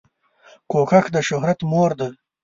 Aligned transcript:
کوښښ 0.71 1.05
دشهرت 1.15 1.59
مور 1.71 1.91
ده 1.99 2.07